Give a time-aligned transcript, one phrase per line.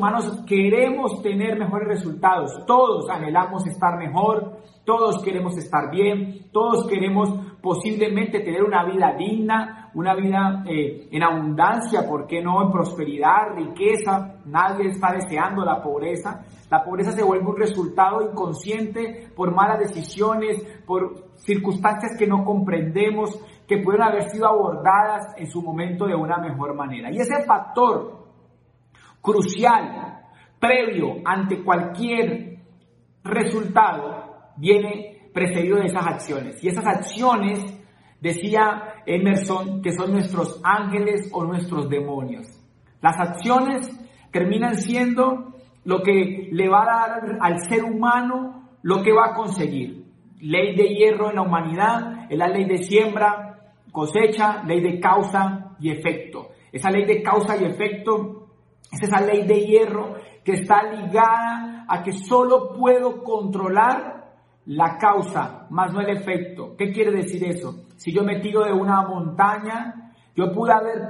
[0.00, 7.28] humanos queremos tener mejores resultados, todos anhelamos estar mejor, todos queremos estar bien, todos queremos
[7.60, 12.62] posiblemente tener una vida digna, una vida eh, en abundancia, ¿por qué no?
[12.62, 16.44] En prosperidad, riqueza, nadie está deseando la pobreza.
[16.70, 23.38] La pobreza se vuelve un resultado inconsciente por malas decisiones, por circunstancias que no comprendemos,
[23.68, 27.12] que pueden haber sido abordadas en su momento de una mejor manera.
[27.12, 28.19] Y ese factor
[29.20, 30.22] crucial,
[30.58, 32.58] previo ante cualquier
[33.24, 36.62] resultado, viene precedido de esas acciones.
[36.62, 37.78] Y esas acciones,
[38.20, 42.46] decía Emerson, que son nuestros ángeles o nuestros demonios.
[43.00, 43.90] Las acciones
[44.30, 49.34] terminan siendo lo que le va a dar al ser humano lo que va a
[49.34, 50.04] conseguir.
[50.40, 55.76] Ley de hierro en la humanidad es la ley de siembra, cosecha, ley de causa
[55.80, 56.50] y efecto.
[56.72, 58.39] Esa ley de causa y efecto
[58.90, 64.20] es esa ley de hierro que está ligada a que solo puedo controlar
[64.66, 66.74] la causa, más no el efecto.
[66.76, 67.84] ¿Qué quiere decir eso?
[67.96, 71.08] Si yo me tiro de una montaña, yo pude haber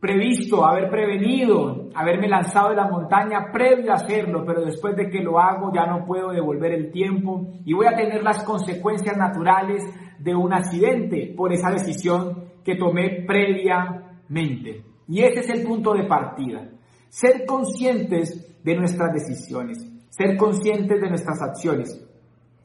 [0.00, 5.22] previsto, haber prevenido, haberme lanzado de la montaña previo a hacerlo, pero después de que
[5.22, 9.82] lo hago ya no puedo devolver el tiempo y voy a tener las consecuencias naturales
[10.18, 14.87] de un accidente por esa decisión que tomé previamente.
[15.08, 16.68] Y ese es el punto de partida.
[17.08, 19.78] Ser conscientes de nuestras decisiones,
[20.10, 22.06] ser conscientes de nuestras acciones.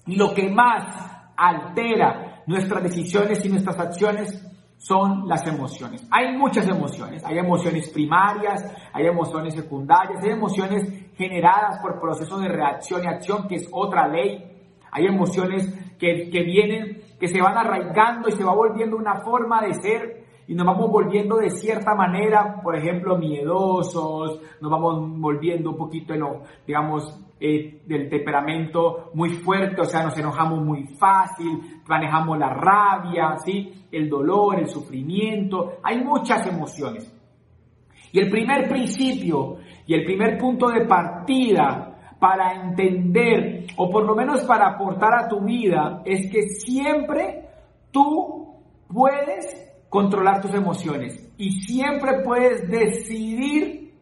[0.06, 4.46] Y lo que más altera nuestras decisiones y nuestras acciones
[4.78, 6.06] son las emociones.
[6.12, 10.84] Hay muchas emociones, hay emociones primarias, hay emociones secundarias, hay emociones
[11.16, 14.44] generadas por procesos de reacción y acción, que es otra ley.
[14.92, 19.62] Hay emociones que, que vienen, que se van arraigando y se va volviendo una forma
[19.62, 25.72] de ser y nos vamos volviendo de cierta manera, por ejemplo, miedosos, nos vamos volviendo
[25.72, 26.14] un poquito,
[26.68, 33.36] digamos, eh, del temperamento muy fuerte, o sea, nos enojamos muy fácil, manejamos la rabia,
[33.44, 33.86] ¿sí?
[33.92, 37.12] el dolor, el sufrimiento, hay muchas emociones.
[38.12, 44.16] Y el primer principio y el primer punto de partida para entender, o por lo
[44.16, 47.50] menos para aportar a tu vida, es que siempre
[47.92, 48.56] tú
[48.88, 53.94] puedes controlar tus emociones y siempre puedes decidir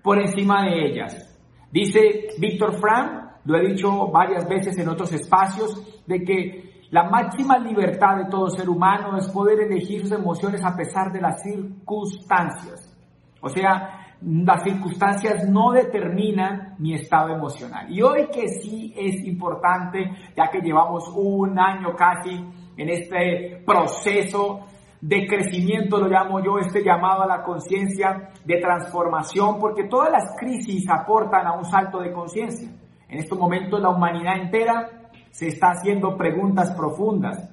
[0.00, 1.36] por encima de ellas.
[1.72, 7.58] Dice Víctor Frank, lo he dicho varias veces en otros espacios, de que la máxima
[7.58, 12.96] libertad de todo ser humano es poder elegir sus emociones a pesar de las circunstancias.
[13.40, 17.90] O sea, las circunstancias no determinan mi estado emocional.
[17.90, 22.30] Y hoy que sí es importante, ya que llevamos un año casi
[22.76, 24.66] en este proceso
[25.02, 30.36] de crecimiento, lo llamo yo, este llamado a la conciencia de transformación, porque todas las
[30.38, 32.70] crisis aportan a un salto de conciencia.
[33.08, 37.50] En estos momentos la humanidad entera se está haciendo preguntas profundas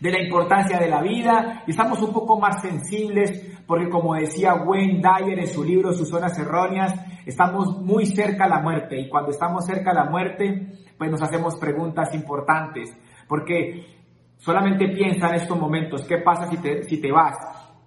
[0.00, 4.54] de la importancia de la vida y estamos un poco más sensibles porque como decía
[4.54, 6.94] Wayne Dyer en su libro Sus zonas erróneas,
[7.26, 11.22] estamos muy cerca a la muerte y cuando estamos cerca a la muerte pues nos
[11.22, 14.03] hacemos preguntas importantes porque
[14.44, 17.34] Solamente piensa en estos momentos, ¿qué pasa si te, si te vas?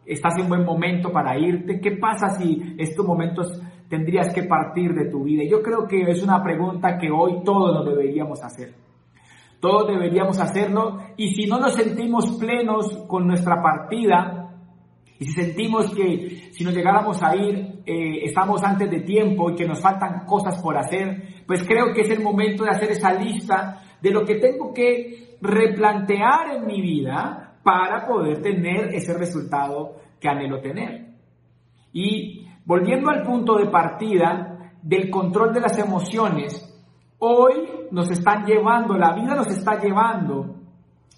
[0.04, 1.80] ¿Estás en buen momento para irte?
[1.80, 5.44] ¿Qué pasa si estos momentos tendrías que partir de tu vida?
[5.48, 8.74] Yo creo que es una pregunta que hoy todos nos deberíamos hacer.
[9.60, 14.56] Todos deberíamos hacerlo y si no nos sentimos plenos con nuestra partida
[15.20, 19.56] y si sentimos que si nos llegáramos a ir eh, estamos antes de tiempo y
[19.56, 23.14] que nos faltan cosas por hacer, pues creo que es el momento de hacer esa
[23.14, 29.96] lista de lo que tengo que replantear en mi vida para poder tener ese resultado
[30.20, 31.08] que anhelo tener.
[31.94, 36.64] Y volviendo al punto de partida del control de las emociones,
[37.20, 40.56] hoy nos están llevando, la vida nos está llevando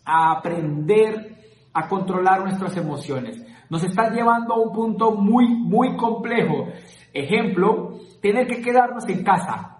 [0.06, 1.38] a aprender
[1.74, 3.46] a controlar nuestras emociones.
[3.70, 6.68] Nos está llevando a un punto muy, muy complejo.
[7.14, 9.78] Ejemplo, tener que quedarnos en casa.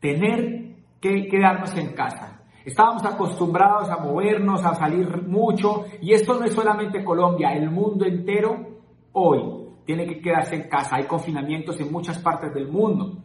[0.00, 0.61] Tener
[1.02, 2.44] que quedarnos en casa.
[2.64, 8.06] Estábamos acostumbrados a movernos, a salir mucho, y esto no es solamente Colombia, el mundo
[8.06, 9.40] entero hoy
[9.84, 10.96] tiene que quedarse en casa.
[10.96, 13.18] Hay confinamientos en muchas partes del mundo.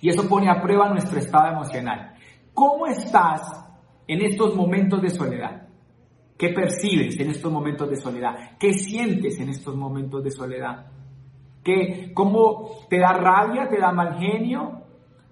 [0.00, 2.14] Y eso pone a prueba nuestro estado emocional.
[2.52, 3.42] ¿Cómo estás
[4.08, 5.68] en estos momentos de soledad?
[6.36, 8.58] ¿Qué percibes en estos momentos de soledad?
[8.58, 10.86] ¿Qué sientes en estos momentos de soledad?
[11.62, 13.68] ¿Qué, ¿Cómo te da rabia?
[13.68, 14.79] ¿Te da mal genio?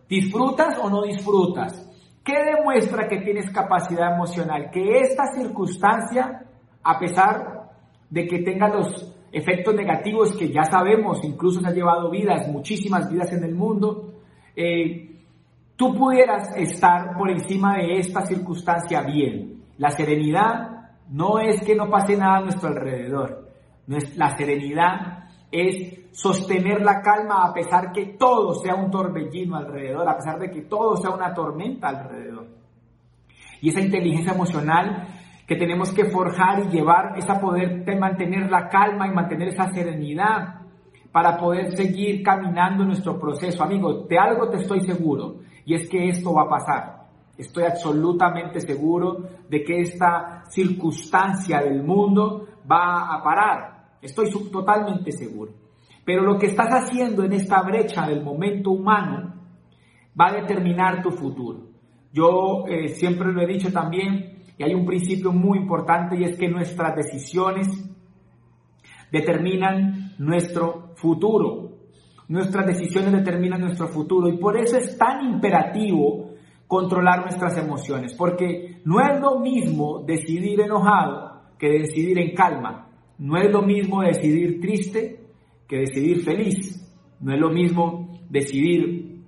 [0.09, 1.85] ¿Disfrutas o no disfrutas?
[2.25, 4.71] ¿Qué demuestra que tienes capacidad emocional?
[4.71, 6.45] Que esta circunstancia,
[6.83, 7.71] a pesar
[8.11, 13.11] de que tenga los, efectos negativos que ya sabemos, incluso se han llevado vidas, muchísimas
[13.11, 14.15] vidas en el mundo,
[14.57, 15.17] eh,
[15.77, 19.63] tú pudieras estar por encima de esta circunstancia bien.
[19.77, 23.49] La serenidad no es que no pase nada a nuestro alrededor.
[24.17, 30.17] La serenidad es sostener la calma a pesar que todo sea un torbellino alrededor, a
[30.17, 32.47] pesar de que todo sea una tormenta alrededor.
[33.61, 35.09] Y esa inteligencia emocional
[35.47, 39.73] que tenemos que forjar y llevar es a poder mantener la calma y mantener esa
[39.73, 40.61] serenidad
[41.11, 43.63] para poder seguir caminando nuestro proceso.
[43.63, 46.99] Amigo, de algo te estoy seguro y es que esto va a pasar.
[47.39, 53.78] Estoy absolutamente seguro de que esta circunstancia del mundo va a parar.
[54.01, 55.53] Estoy totalmente seguro.
[56.05, 59.35] Pero lo que estás haciendo en esta brecha del momento humano
[60.19, 61.69] va a determinar tu futuro.
[62.13, 66.37] Yo eh, siempre lo he dicho también, y hay un principio muy importante y es
[66.37, 67.69] que nuestras decisiones
[69.13, 71.79] determinan nuestro futuro.
[72.29, 76.35] Nuestras decisiones determinan nuestro futuro y por eso es tan imperativo
[76.67, 82.88] controlar nuestras emociones, porque no es lo mismo decidir enojado que decidir en calma.
[83.19, 85.21] No es lo mismo decidir triste
[85.67, 86.85] que decidir feliz.
[87.21, 89.23] No es lo mismo decidir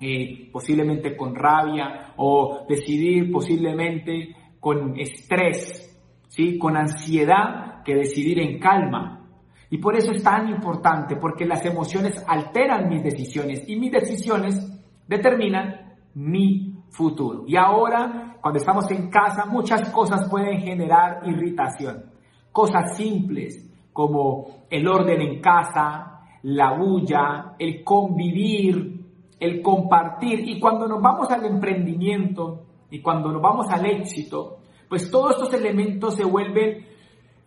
[0.00, 5.98] eh, posiblemente con rabia o decidir posiblemente con estrés,
[6.28, 6.58] ¿sí?
[6.58, 9.28] con ansiedad, que decidir en calma.
[9.70, 14.70] Y por eso es tan importante, porque las emociones alteran mis decisiones y mis decisiones
[15.06, 17.44] determinan mi futuro.
[17.46, 22.13] Y ahora, cuando estamos en casa, muchas cosas pueden generar irritación.
[22.54, 29.00] Cosas simples, como el orden en casa, la bulla, el convivir,
[29.40, 30.48] el compartir.
[30.48, 34.58] Y cuando nos vamos al emprendimiento y cuando nos vamos al éxito,
[34.88, 36.86] pues todos estos elementos se vuelven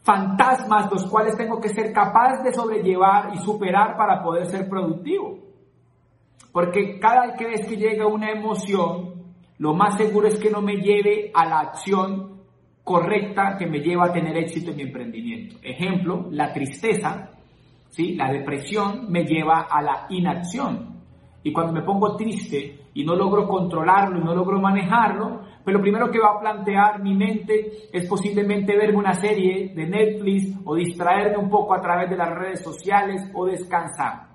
[0.01, 5.39] fantasmas los cuales tengo que ser capaz de sobrellevar y superar para poder ser productivo.
[6.51, 9.23] Porque cada vez que llega una emoción,
[9.57, 12.36] lo más seguro es que no me lleve a la acción
[12.87, 15.57] correcta que me lleva a tener éxito en mi emprendimiento.
[15.61, 17.31] Ejemplo, la tristeza,
[17.89, 18.15] ¿sí?
[18.15, 20.95] la depresión me lleva a la inacción.
[21.43, 25.81] Y cuando me pongo triste y no logro controlarlo y no logro manejarlo, pues lo
[25.81, 30.73] primero que va a plantear mi mente es posiblemente verme una serie de Netflix o
[30.73, 34.29] distraerme un poco a través de las redes sociales o descansar.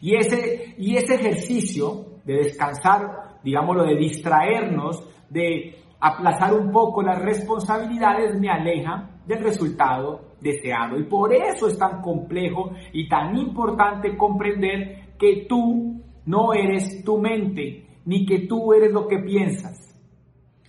[0.00, 7.20] Y ese, y ese ejercicio de descansar, digámoslo, de distraernos, de aplazar un poco las
[7.20, 10.98] responsabilidades me aleja del resultado deseado.
[10.98, 17.18] Y por eso es tan complejo y tan importante comprender que tú no eres tu
[17.18, 19.86] mente, ni que tú eres lo que piensas.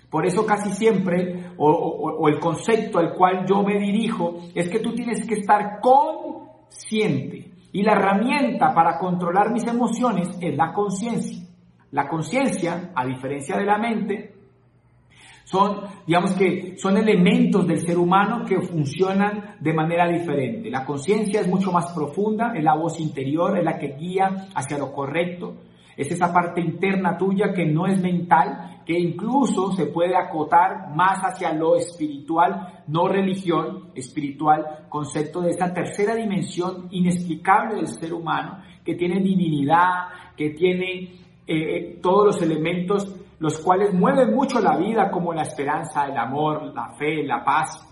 [0.10, 4.94] Por eso casi siempre, o, el concepto al cual yo me dirijo, es que tú
[4.94, 7.52] tienes que estar consciente.
[7.74, 11.46] Y la herramienta para controlar mis emociones es la conciencia.
[11.92, 14.37] La conciencia, a diferencia de la mente,
[15.50, 20.70] son, digamos que, son elementos del ser humano que funcionan de manera diferente.
[20.70, 24.78] La conciencia es mucho más profunda, es la voz interior, es la que guía hacia
[24.78, 25.56] lo correcto.
[25.96, 31.20] Es esa parte interna tuya que no es mental, que incluso se puede acotar más
[31.20, 38.60] hacia lo espiritual, no religión, espiritual, concepto de esa tercera dimensión inexplicable del ser humano,
[38.84, 45.12] que tiene divinidad, que tiene eh, todos los elementos los cuales mueven mucho la vida,
[45.12, 47.84] como la esperanza, el amor, la fe, la paz.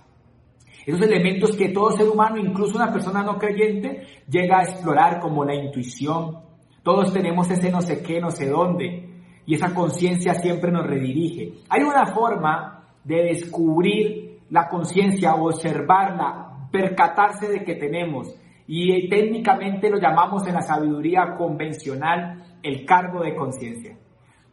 [0.85, 5.45] Esos elementos que todo ser humano, incluso una persona no creyente, llega a explorar como
[5.45, 6.39] la intuición.
[6.83, 9.09] Todos tenemos ese no sé qué, no sé dónde.
[9.45, 11.53] Y esa conciencia siempre nos redirige.
[11.69, 18.35] Hay una forma de descubrir la conciencia, observarla, percatarse de que tenemos.
[18.67, 23.97] Y técnicamente lo llamamos en la sabiduría convencional el cargo de conciencia.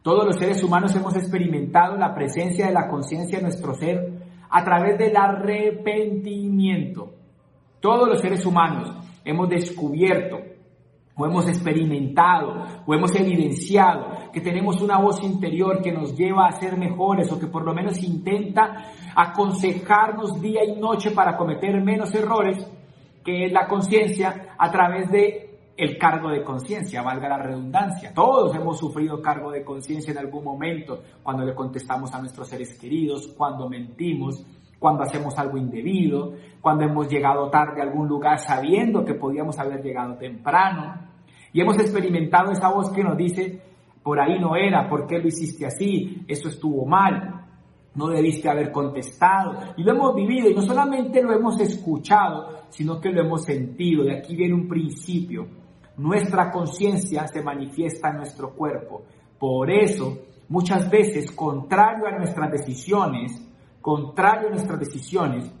[0.03, 4.63] Todos los seres humanos hemos experimentado la presencia de la conciencia en nuestro ser a
[4.63, 7.13] través del arrepentimiento.
[7.79, 8.93] Todos los seres humanos
[9.25, 10.37] hemos descubierto
[11.15, 16.51] o hemos experimentado o hemos evidenciado que tenemos una voz interior que nos lleva a
[16.51, 22.13] ser mejores o que por lo menos intenta aconsejarnos día y noche para cometer menos
[22.15, 22.65] errores,
[23.23, 28.13] que es la conciencia a través de el cargo de conciencia, valga la redundancia.
[28.13, 32.77] Todos hemos sufrido cargo de conciencia en algún momento, cuando le contestamos a nuestros seres
[32.79, 34.45] queridos, cuando mentimos,
[34.77, 39.81] cuando hacemos algo indebido, cuando hemos llegado tarde a algún lugar sabiendo que podíamos haber
[39.81, 41.09] llegado temprano.
[41.53, 43.61] Y hemos experimentado esa voz que nos dice,
[44.03, 46.23] por ahí no era, ¿por qué lo hiciste así?
[46.27, 47.42] Eso estuvo mal.
[47.95, 49.73] No debiste haber contestado.
[49.77, 54.03] Y lo hemos vivido y no solamente lo hemos escuchado, sino que lo hemos sentido.
[54.03, 55.47] De aquí viene un principio.
[55.97, 59.03] Nuestra conciencia se manifiesta en nuestro cuerpo.
[59.37, 60.17] Por eso,
[60.49, 63.39] muchas veces, contrario a nuestras decisiones,
[63.79, 65.51] contrario a nuestras decisiones,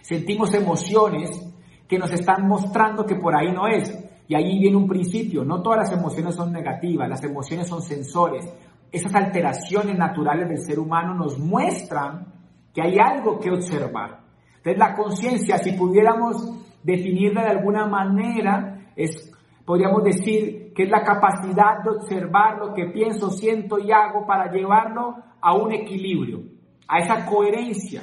[0.00, 1.44] sentimos emociones
[1.86, 4.04] que nos están mostrando que por ahí no es.
[4.28, 5.44] Y ahí viene un principio.
[5.44, 8.46] No todas las emociones son negativas, las emociones son sensores
[8.90, 12.32] esas alteraciones naturales del ser humano nos muestran
[12.72, 14.20] que hay algo que observar.
[14.56, 16.36] Entonces la conciencia, si pudiéramos
[16.82, 19.32] definirla de alguna manera, es,
[19.64, 24.50] podríamos decir que es la capacidad de observar lo que pienso, siento y hago para
[24.50, 26.42] llevarlo a un equilibrio,
[26.86, 28.02] a esa coherencia.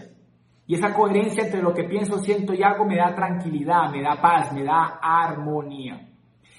[0.68, 4.20] Y esa coherencia entre lo que pienso, siento y hago me da tranquilidad, me da
[4.20, 6.10] paz, me da armonía.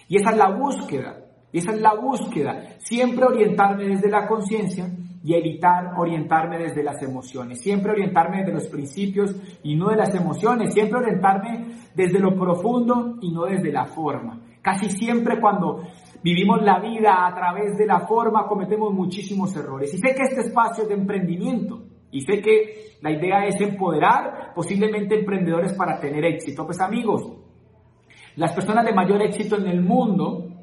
[0.09, 1.25] Y esa es la búsqueda.
[1.59, 4.91] Esa es la búsqueda, siempre orientarme desde la conciencia
[5.25, 10.15] y evitar orientarme desde las emociones, siempre orientarme desde los principios y no de las
[10.15, 14.41] emociones, siempre orientarme desde lo profundo y no desde la forma.
[14.61, 15.83] Casi siempre cuando
[16.23, 19.95] vivimos la vida a través de la forma cometemos muchísimos errores.
[19.95, 24.53] Y sé que este espacio es de emprendimiento y sé que la idea es empoderar
[24.55, 26.67] posiblemente emprendedores para tener éxito.
[26.67, 27.33] Pues amigos,
[28.37, 30.56] las personas de mayor éxito en el mundo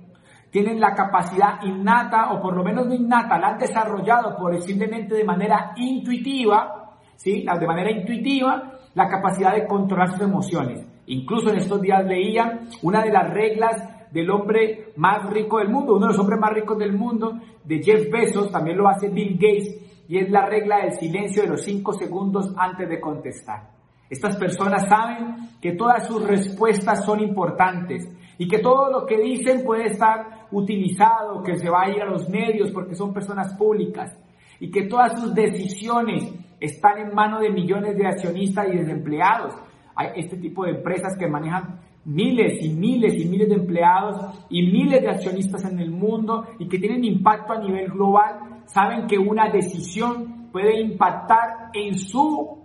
[0.54, 5.16] tienen la capacidad innata, o por lo menos no innata, la han desarrollado por simplemente
[5.16, 7.44] de manera intuitiva, ¿sí?
[7.44, 10.86] De manera intuitiva, la capacidad de controlar sus emociones.
[11.08, 15.96] Incluso en estos días leía una de las reglas del hombre más rico del mundo,
[15.96, 17.34] uno de los hombres más ricos del mundo,
[17.64, 21.50] de Jeff Bezos, también lo hace Bill Gates, y es la regla del silencio de
[21.50, 23.72] los cinco segundos antes de contestar.
[24.08, 28.08] Estas personas saben que todas sus respuestas son importantes
[28.38, 32.06] y que todo lo que dicen puede estar utilizado, que se va a ir a
[32.06, 34.18] los medios porque son personas públicas
[34.60, 39.56] y que todas sus decisiones están en manos de millones de accionistas y desempleados.
[39.96, 44.64] Hay este tipo de empresas que manejan miles y miles y miles de empleados y
[44.64, 49.18] miles de accionistas en el mundo y que tienen impacto a nivel global, saben que
[49.18, 52.64] una decisión puede impactar en su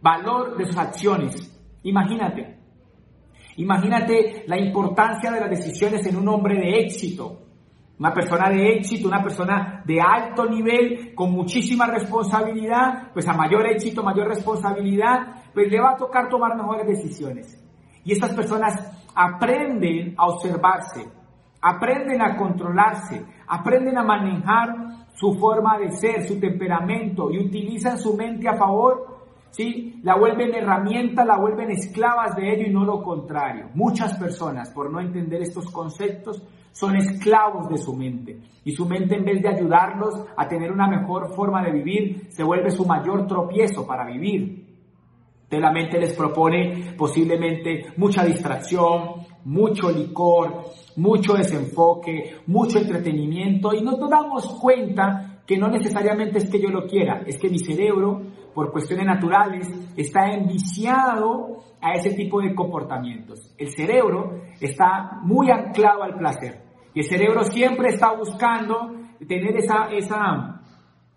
[0.00, 1.54] valor de sus acciones.
[1.82, 2.57] Imagínate,
[3.58, 7.40] Imagínate la importancia de las decisiones en un hombre de éxito.
[7.98, 13.66] Una persona de éxito, una persona de alto nivel, con muchísima responsabilidad, pues a mayor
[13.66, 17.60] éxito, mayor responsabilidad, pues le va a tocar tomar mejores decisiones.
[18.04, 18.74] Y estas personas
[19.12, 21.08] aprenden a observarse,
[21.60, 24.68] aprenden a controlarse, aprenden a manejar
[25.14, 29.17] su forma de ser, su temperamento y utilizan su mente a favor
[29.50, 30.00] ¿sí?
[30.02, 33.70] La vuelven herramienta, la vuelven esclavas de ello y no lo contrario.
[33.74, 38.38] Muchas personas, por no entender estos conceptos, son esclavos de su mente.
[38.64, 42.44] Y su mente, en vez de ayudarlos a tener una mejor forma de vivir, se
[42.44, 44.66] vuelve su mayor tropiezo para vivir.
[45.50, 53.80] De la mente les propone posiblemente mucha distracción, mucho licor, mucho desenfoque, mucho entretenimiento y
[53.80, 58.20] nos damos cuenta que no necesariamente es que yo lo quiera, es que mi cerebro
[58.54, 63.54] por cuestiones naturales, está enviciado a ese tipo de comportamientos.
[63.56, 66.62] El cerebro está muy anclado al placer
[66.94, 68.92] y el cerebro siempre está buscando
[69.26, 70.60] tener esa, esa,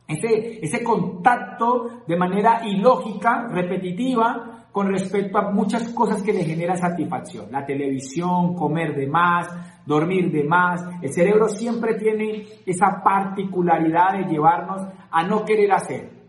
[0.08, 6.78] ese, ese contacto de manera ilógica, repetitiva, con respecto a muchas cosas que le generan
[6.78, 7.52] satisfacción.
[7.52, 9.48] La televisión, comer de más,
[9.86, 10.82] dormir de más.
[11.02, 16.21] El cerebro siempre tiene esa particularidad de llevarnos a no querer hacer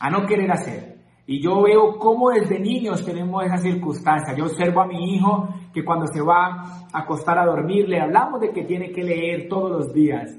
[0.00, 0.98] a no querer hacer.
[1.26, 4.34] Y yo veo cómo desde niños tenemos esa circunstancia.
[4.34, 8.40] Yo observo a mi hijo que cuando se va a acostar a dormir le hablamos
[8.40, 10.36] de que tiene que leer todos los días.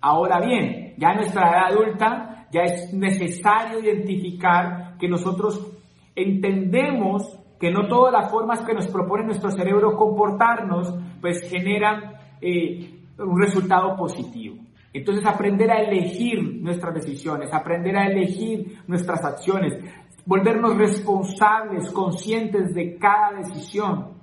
[0.00, 5.72] Ahora bien, ya en nuestra edad adulta ya es necesario identificar que nosotros
[6.14, 12.90] entendemos que no todas las formas que nos propone nuestro cerebro comportarnos pues generan eh,
[13.18, 14.65] un resultado positivo.
[14.92, 19.74] Entonces aprender a elegir nuestras decisiones, aprender a elegir nuestras acciones,
[20.24, 24.14] volvernos responsables, conscientes de cada decisión,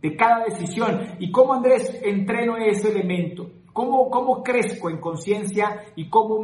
[0.00, 1.00] de cada decisión.
[1.18, 3.50] ¿Y cómo Andrés entreno ese elemento?
[3.72, 6.42] ¿Cómo, cómo crezco en conciencia y cómo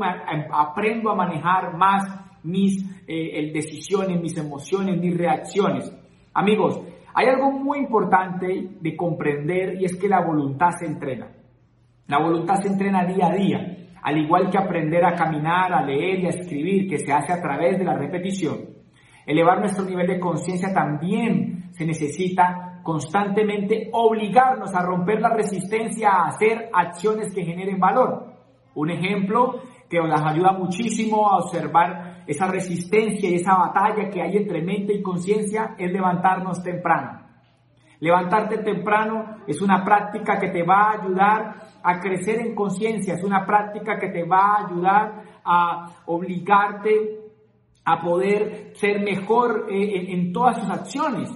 [0.53, 2.05] aprendo a manejar más
[2.43, 5.91] mis eh, decisiones, mis emociones, mis reacciones?
[6.35, 6.81] Amigos,
[7.15, 11.29] hay algo muy importante de comprender y es que la voluntad se entrena.
[12.13, 16.21] La voluntad se entrena día a día, al igual que aprender a caminar, a leer
[16.21, 18.59] y a escribir, que se hace a través de la repetición.
[19.25, 26.27] Elevar nuestro nivel de conciencia también se necesita constantemente obligarnos a romper la resistencia a
[26.27, 28.27] hacer acciones que generen valor.
[28.75, 34.37] Un ejemplo que nos ayuda muchísimo a observar esa resistencia y esa batalla que hay
[34.37, 37.22] entre mente y conciencia es levantarnos temprano.
[38.03, 41.55] Levantarte temprano es una práctica que te va a ayudar
[41.85, 47.21] a crecer en conciencia, es una práctica que te va a ayudar a obligarte
[47.85, 51.31] a poder ser mejor eh, en, todas sus acciones.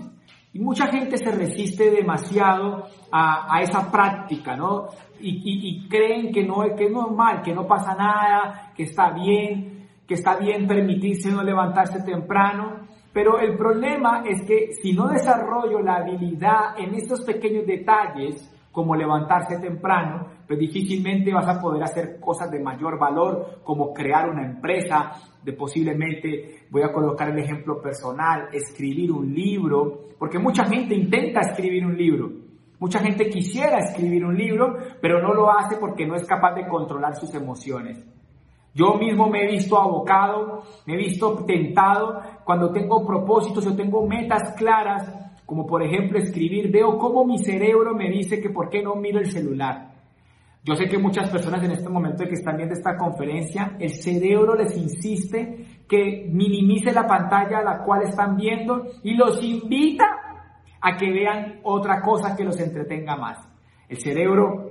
[0.53, 4.89] Y mucha gente se resiste demasiado a, esa práctica, ¿no?
[5.21, 10.15] Y, creen que no, que es normal, que no pasa nada, que está bien, que
[10.15, 12.89] está bien permitirse no levantarse temprano.
[13.17, 18.95] Pero el problema es que si no desarrollo la habilidad en estos pequeños detalles, como
[18.95, 24.45] levantarse temprano, pues difícilmente vas a poder hacer cosas de mayor valor, como crear una
[24.45, 30.95] empresa, de posiblemente, voy a colocar el ejemplo personal, escribir un libro, porque mucha gente
[30.95, 32.31] intenta escribir un libro,
[32.81, 36.69] mucha gente quisiera escribir un libro, pero no lo hace porque no es capaz de
[36.69, 37.97] controlar sus emociones.
[38.77, 44.07] Yo mismo me he visto abocado, me he visto tentado cuando tengo propósitos o tengo
[44.07, 48.83] metas claras, como por ejemplo escribir, veo cómo mi cerebro me dice que por qué
[48.83, 49.95] no miro el celular.
[50.63, 54.55] Yo sé que muchas personas en este momento que están viendo esta conferencia, el cerebro
[54.55, 60.05] les insiste que minimice la pantalla a la cual están viendo y los invita
[60.83, 63.39] a que vean otra cosa que los entretenga más.
[63.89, 64.71] El cerebro,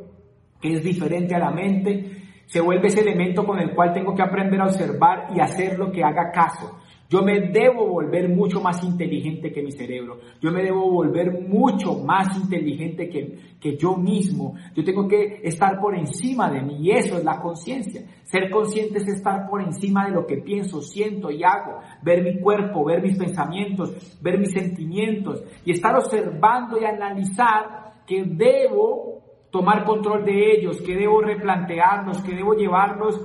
[0.62, 4.22] que es diferente a la mente, se vuelve ese elemento con el cual tengo que
[4.22, 6.80] aprender a observar y hacer lo que haga caso.
[7.08, 10.18] Yo me debo volver mucho más inteligente que mi cerebro.
[10.42, 14.56] Yo me debo volver mucho más inteligente que, que yo mismo.
[14.74, 18.02] Yo tengo que estar por encima de mí y eso es la conciencia.
[18.24, 21.80] Ser consciente es estar por encima de lo que pienso, siento y hago.
[22.02, 28.24] Ver mi cuerpo, ver mis pensamientos, ver mis sentimientos y estar observando y analizar que
[28.26, 29.15] debo
[29.56, 33.22] tomar control de ellos, que debo replantearlos, que debo llevarlos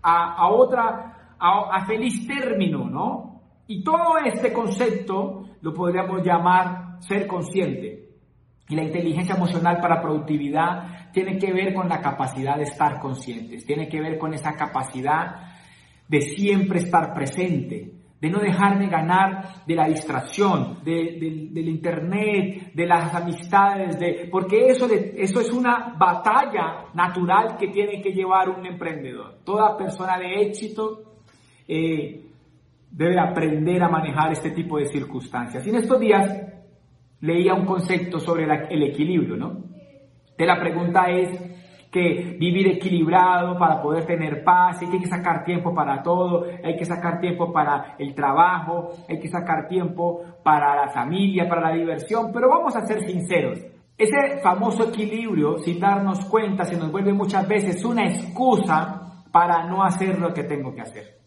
[0.00, 3.42] a, otra, a, feliz término, ¿no?
[3.66, 8.10] Y todo este concepto lo podríamos llamar ser consciente.
[8.68, 13.66] Y la inteligencia emocional para productividad tiene que ver con la capacidad de estar conscientes,
[13.66, 15.48] tiene que ver con esa capacidad
[16.06, 17.90] de siempre estar presente,
[18.22, 24.86] de no dejarme ganar de la distracción, del internet, de las amistades, de, porque eso,
[24.88, 29.38] eso es una batalla natural que tiene que llevar un emprendedor.
[29.44, 31.02] Toda persona de éxito
[31.66, 32.24] eh,
[32.92, 35.66] debe aprender a manejar este tipo de circunstancias.
[35.66, 36.30] Y en estos días
[37.22, 39.64] leía un concepto sobre el equilibrio, ¿no?
[40.38, 41.40] La pregunta es,
[41.92, 46.86] que vivir equilibrado para poder tener paz, hay que sacar tiempo para todo, hay que
[46.86, 52.32] sacar tiempo para el trabajo, hay que sacar tiempo para la familia, para la diversión,
[52.32, 53.58] pero vamos a ser sinceros.
[53.98, 59.84] Ese famoso equilibrio, sin darnos cuenta, se nos vuelve muchas veces una excusa para no
[59.84, 61.18] hacer lo que tengo que hacer.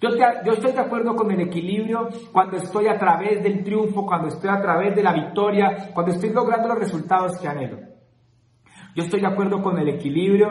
[0.00, 0.08] Yo,
[0.44, 4.48] yo, estoy de acuerdo con el equilibrio cuando estoy a través del triunfo, cuando estoy
[4.50, 7.85] a través de la victoria, cuando estoy logrando los resultados que anhelo.
[8.96, 10.48] Yo estoy de acuerdo con el equilibrio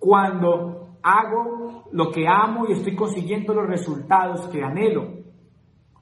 [0.00, 5.06] cuando hago lo que amo y estoy consiguiendo los resultados que anhelo.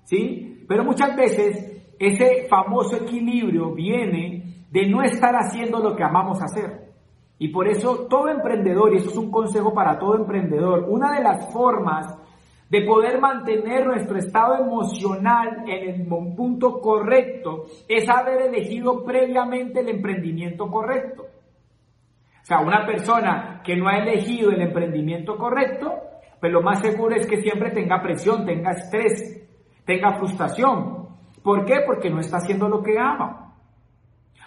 [0.04, 0.64] ¿Sí?
[0.66, 6.94] Pero muchas veces ese famoso equilibrio viene de no estar haciendo lo que amamos hacer.
[7.38, 11.22] Y por eso todo emprendedor, y eso es un consejo para todo emprendedor, una de
[11.22, 12.18] las formas
[12.70, 19.90] de poder mantener nuestro estado emocional en el punto correcto es haber elegido previamente el
[19.90, 21.26] emprendimiento correcto.
[22.44, 25.94] O sea, una persona que no ha elegido el emprendimiento correcto,
[26.38, 29.48] pues lo más seguro es que siempre tenga presión, tenga estrés,
[29.87, 31.09] tenga frustración.
[31.42, 31.76] ¿Por qué?
[31.87, 33.54] Porque no está haciendo lo que ama.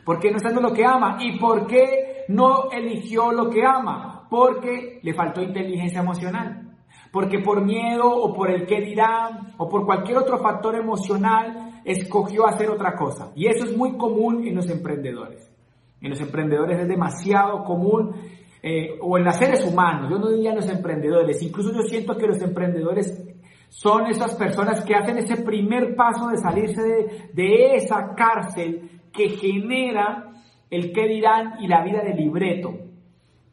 [0.06, 1.18] ¿Por qué no está haciendo lo que ama?
[1.20, 4.28] ¿Y por qué no eligió lo que ama?
[4.30, 6.78] Porque le faltó inteligencia emocional.
[7.12, 12.46] Porque por miedo o por el qué dirán o por cualquier otro factor emocional escogió
[12.46, 13.32] hacer otra cosa.
[13.36, 15.57] Y eso es muy común en los emprendedores.
[16.02, 18.16] En los emprendedores es demasiado común,
[18.62, 22.18] eh, o en los seres humanos, yo no diría en los emprendedores, incluso yo siento
[22.18, 23.24] que los emprendedores
[23.70, 29.30] son esas personas que hacen ese primer paso de salirse de, de esa cárcel que
[29.30, 30.32] genera
[30.70, 32.74] el qué dirán y la vida de libreto.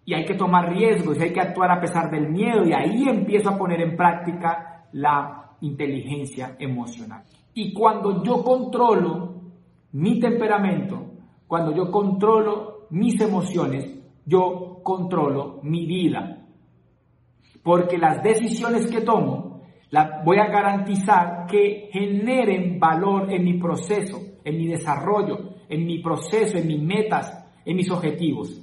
[0.05, 3.09] Y hay que tomar riesgos y hay que actuar a pesar del miedo y ahí
[3.09, 7.25] empiezo a poner en práctica la inteligencia emocional.
[7.55, 9.41] Y cuando yo controlo
[9.93, 11.14] mi temperamento,
[11.47, 16.47] cuando yo controlo mis emociones, yo controlo mi vida.
[17.63, 24.21] Porque las decisiones que tomo, las voy a garantizar que generen valor en mi proceso,
[24.45, 28.61] en mi desarrollo, en mi proceso, en mis metas, en mis objetivos.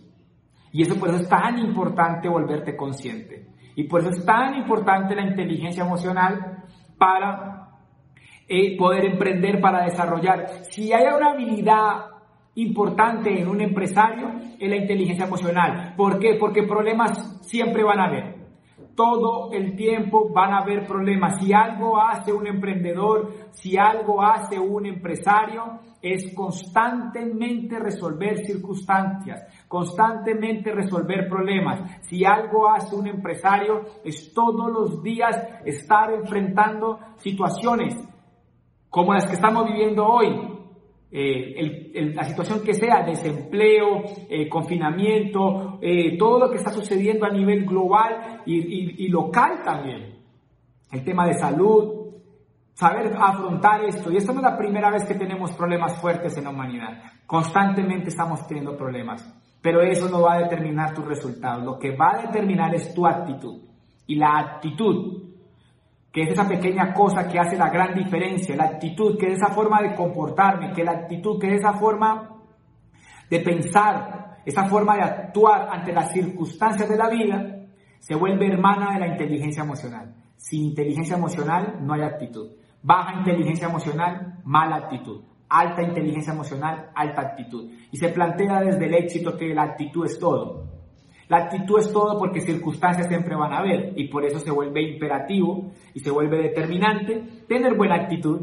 [0.72, 3.48] Y eso por eso es tan importante volverte consciente.
[3.76, 6.64] Y por eso es tan importante la inteligencia emocional
[6.98, 7.70] para
[8.48, 10.66] eh, poder emprender, para desarrollar.
[10.70, 12.11] Si hay una habilidad
[12.56, 15.94] importante en un empresario, es la inteligencia emocional.
[15.96, 16.36] ¿Por qué?
[16.40, 18.42] Porque problemas siempre van a haber
[18.96, 21.40] todo el tiempo van a haber problemas.
[21.40, 30.72] Si algo hace un emprendedor, si algo hace un empresario, es constantemente resolver circunstancias, constantemente
[30.72, 31.82] resolver problemas.
[32.02, 35.36] Si algo hace un empresario, es todos los días
[35.66, 37.96] estar enfrentando situaciones
[38.90, 40.51] como las que estamos viviendo hoy,
[41.14, 47.30] eh, la situación que sea, desempleo, eh, confinamiento, eh, todo lo que está sucediendo a
[47.30, 50.16] nivel global y, local también.
[50.90, 52.14] El tema de salud,
[52.74, 54.10] saber afrontar esto.
[54.10, 57.04] Y esta no es la primera vez que tenemos problemas fuertes en la humanidad.
[57.26, 59.38] Constantemente estamos teniendo problemas.
[59.62, 61.64] Pero eso no va a determinar tus resultados.
[61.64, 63.62] Lo que va a determinar es tu actitud.
[64.08, 65.31] Y la actitud
[66.12, 69.48] que es esa pequeña cosa que hace la gran diferencia, la actitud, que es esa
[69.48, 72.38] forma de comportarme, que la actitud, que es esa forma
[73.30, 77.62] de pensar, esa forma de actuar ante las circunstancias de la vida,
[78.00, 80.14] se vuelve hermana de la inteligencia emocional.
[80.36, 82.52] Sin inteligencia emocional no hay actitud.
[82.84, 85.24] Baja inteligencia emocional, mala actitud.
[85.48, 87.72] Alta inteligencia emocional, alta actitud.
[87.92, 90.71] Y se plantea desde el éxito que la actitud es todo.
[91.32, 94.82] La actitud es todo porque circunstancias siempre van a haber y por eso se vuelve
[94.82, 98.42] imperativo y se vuelve determinante tener buena actitud.